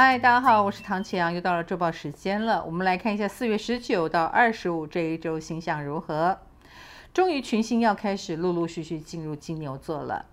[0.00, 2.64] 嗨，大家好，我是唐启阳，又到了周报时间了。
[2.64, 6.38] 我们来看一下四月十九到二十五这一周星象如何。
[7.12, 10.24] 终于群星要开始陆陆续续进入金牛座了。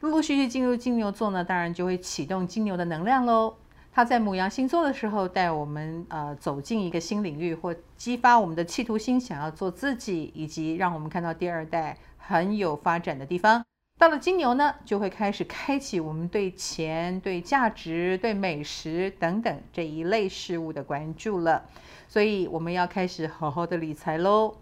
[0.00, 3.54] 陆陆续续进入金牛座呢，当然就会启动金牛的能量喽。
[3.90, 13.64] 它在母羊星座的时候，带我们呃走进一个新领域，或激发我们的企图心，想要做自己，以及让我们看到第二代很有发展的地方。
[14.00, 21.66] 到了金牛呢，就会开始开启我们对钱、对价值、对美食等等这一类事物的关注了。
[22.08, 24.56] 所以我们要开始好好的理财喽。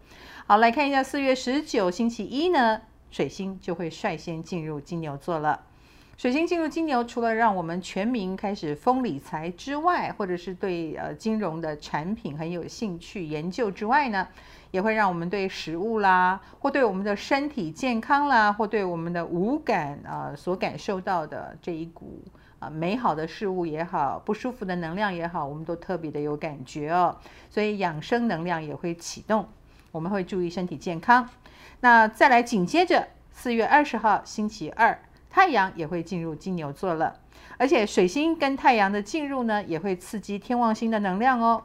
[0.48, 2.80] 好，来看一下四月十九星期一呢，
[3.12, 5.66] 水星就会率先进入金牛座了。
[6.18, 14.27] 水星进入金牛，除了让我们全民开始疯理财之外，或者是对呃金融的产品很有兴趣研究之外呢，
[14.72, 22.20] 也会让我们对食物啦，或对我们的身体健康啦，或对我们的五感啊、所感受到的这一股
[22.58, 27.16] 啊、美好的事物也好，不舒服的能量也好，我们都特别的有感觉哦。
[27.48, 29.48] 所以养生能量也会启动，
[29.92, 31.28] 我们会注意身体健康。
[31.78, 34.98] 那再来紧接着四月二十号星期二。
[35.31, 37.15] 太阳也会进入金牛座了，
[37.57, 41.62] 而且水星跟太阳的进入呢，也会刺激天王星的能量哦。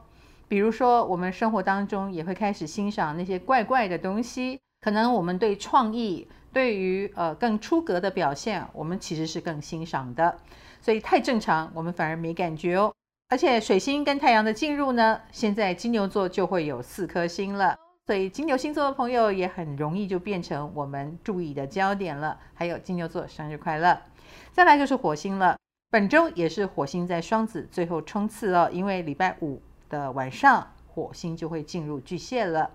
[0.48, 10.38] 比如说，我们生活当中也会开始欣赏那些怪怪的东西，可能我们对创意、对于呃更出格的表现，我们其实是更欣赏的。
[10.82, 12.94] 所以太正常，我们反而没感觉哦。
[13.30, 17.76] 而且水星跟太阳的进入呢，现在金牛座就会有四颗星了。
[18.06, 22.38] 所以金牛星座的朋友也很容易就变成我们注意的焦点了。
[22.54, 23.98] 还有金牛座生日快乐！
[24.52, 25.58] 再来就是火星了，
[25.90, 32.70] 本周也是火星在双子最后冲刺哦，因为礼拜五的晚上火星就会进入巨蟹了。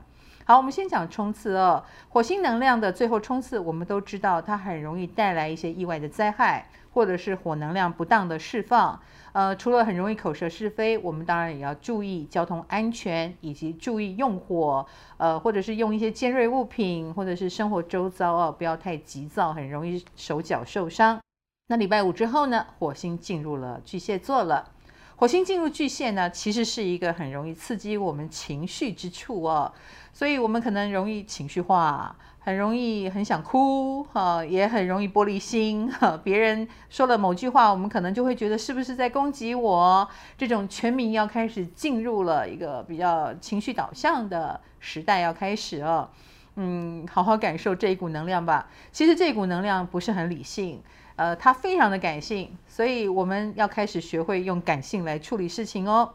[0.47, 1.85] 好，我们先讲冲刺哦。
[2.09, 6.67] 火星能量的最后冲刺，我们都知道它很容易带来一些意外的灾害，
[6.99, 9.01] 或者是火能量不当的释放。
[9.31, 14.85] 呃，除了很容易口舌是非，我们当然也要注意交通安全，以及注意用火，
[15.17, 21.21] 呃，或者是用一些尖锐物品，或者是生活周遭哦，不要太急躁，很容易手脚受伤。
[21.69, 24.73] 那礼拜五之后呢，火星进入了巨蟹座了。
[25.19, 29.73] 火星进入巨蟹呢，其实是一个很容易刺激我们情绪之处哦，
[30.13, 36.17] 所以我们可能容易情绪化，很容易很想哭，哈，也很容易玻璃心，哈。
[36.23, 40.09] 别人说了某句话，我们可能就会觉得是不是在攻击我？
[40.37, 46.09] 这种全民要开始进入了一个比较情绪导向的时代，要开始哦。
[46.55, 48.69] 嗯，好好感受这一股能量吧。
[48.93, 50.81] 其实这股能量不是很理性。
[51.19, 56.15] 呃，他非常的感性，所以我们要开始学会用感性来处理事情哦。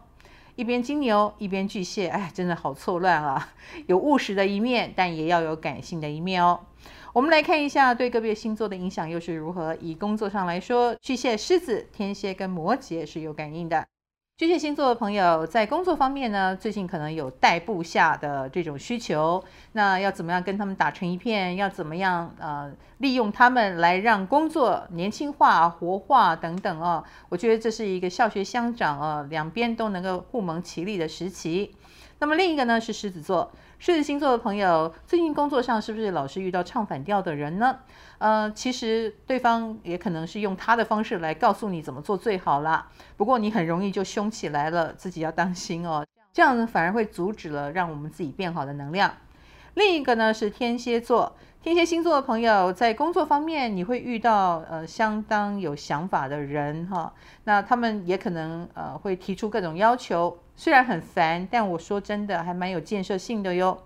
[0.56, 3.54] 一边金牛，一边巨蟹，哎，真的好错乱啊！
[3.88, 6.62] 有务实的一面，但也要有感性的一面哦。
[7.12, 9.76] 我们来看一下对个别星座的影响又是如何。
[9.82, 13.86] 以工作上来说，巨蟹、狮子、天蝎跟摩羯是有感应的。
[14.36, 21.56] 巨蟹星座的朋友在工作方面呢，最近可能有待步下的这种需求，那要怎么样跟他们打成一片？
[21.56, 27.04] 要怎么样呃利用他们来让工作年轻化、活化等等哦？
[27.30, 31.76] 我觉得这是一个教学相长哦，两边都能够互蒙其利的时期。
[32.18, 33.52] 那么另一个呢是狮子座。
[33.86, 37.80] 狮子星座的朋友，最近工作上是不是老是遇到唱反调的人呢？
[38.18, 42.88] 呃，其实对方也可能是用他的方式来告诉你怎么做最好啦。
[43.18, 46.06] 不过你很容易就凶起来了，自己要当心哦。
[46.32, 49.18] 这样子，反而会阻止了让我们自己变好的能量。
[49.74, 57.14] 另一个呢是天蝎座，天蝎星座的朋友在工作方面，你会遇到呃相当有想法的人哈。
[57.46, 60.38] 那他们也可能呃会提出各种要求。
[60.58, 63.82] 虽然很烦，但我说真的还蛮有建设性的哟。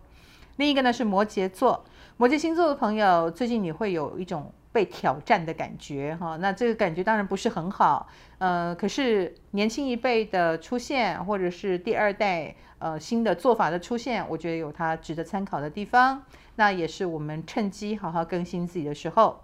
[0.56, 1.86] 另一个呢是摩羯座，
[2.18, 6.38] 摩羯星座的朋友，最近你会有一种被挑战的感觉哈。
[6.38, 8.08] 那这个感觉当然不是很好，
[8.38, 16.24] 呃，可是年轻一辈的出现，或者是第二代呃新的做法的出现，我觉得有它值得参考的地方。
[16.56, 19.42] 那也是我们趁机好好更新自己的时候。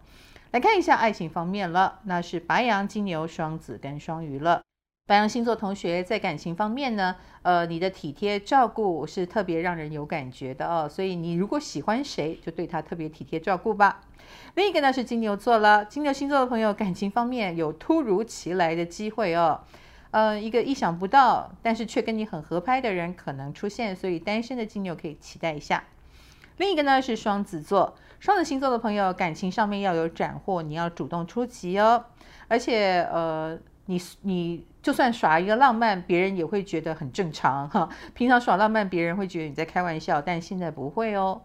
[0.52, 4.62] 来看一下爱情方面了，那是白羊、金牛、双子跟双鱼了。
[5.06, 10.88] 白羊星座同学在感情方面呢，呃，你的体贴照顾是特别让人有感觉的哦。
[10.88, 14.00] 所以你如果喜欢谁，就对他特别体贴照顾吧。
[14.56, 19.60] 另一个呢是金牛座了，金牛星座的朋友感情方面有突如其来的机会哦，
[20.12, 25.84] 呃，一个意想不到，但是却跟你很合拍的人可能出现，所以单身的金牛可以期待一下。
[26.56, 32.06] 另一个呢是双子座，双子星座的朋友感情上面要有斩获，你要主动出击哦，
[32.48, 33.60] 而且呃。
[33.86, 37.90] 你你就算耍一个浪漫，别人也会觉得很正常哈。
[38.14, 41.42] 平常耍浪漫，别人会觉得你在开玩笑，但现在不会哦。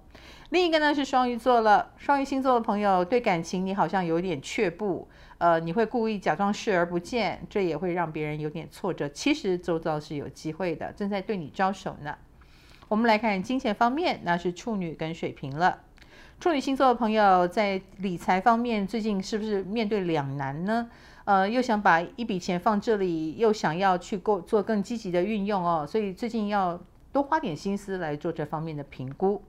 [0.50, 5.08] 另一个呢是双鱼座了，双鱼星座的朋友对感情你好像有点却步，
[5.38, 9.08] 呃，你会故意假装视而不见，这也会让别人有点挫折。
[9.08, 12.16] 其实周遭是有机会的，正在对你招手呢。
[12.88, 15.80] 我们来看金钱方面，那是处女跟水瓶了。
[16.40, 20.88] 处女星座的朋友在理财方面，最近是不是面对两难呢？
[21.28, 26.80] 呃，又想把一笔钱放这里，又想要去够做更积极的运用哦，所以最近要
[27.12, 29.42] 多花点心思来做这方面的评估。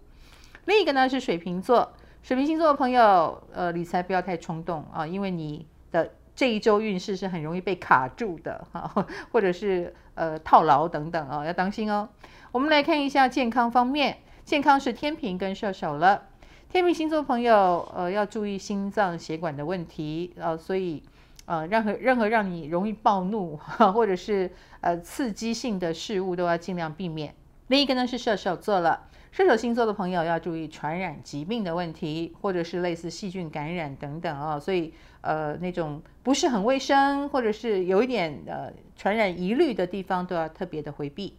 [0.65, 5.65] 另一个呢是水瓶座，水瓶星座的朋友，呃，理财不要太冲动啊，因为你。
[5.91, 12.07] 的这一周运势是很容易被卡住的哈， 或者是呃套牢等等哦，要当心哦。
[12.51, 16.25] 我们来看一下健康方面，健康是天平跟射手了。
[16.69, 21.01] 天平星座朋友呃要注意心脏血管的问题呃，所以
[21.49, 23.57] 呃任何任何让你容易暴怒
[23.95, 24.51] 或者是
[24.81, 27.33] 呃刺激性的事物都要尽量避免。
[27.67, 29.07] 另一个呢是射手座了。
[29.31, 34.59] 射手星座的朋友要注意传染疾病的问题，或者是类似细菌感染等等哦。
[34.59, 41.35] 所以，呃，那种不是很卫生，或者是有一点呃传染疑虑的地方，都要特别的回避。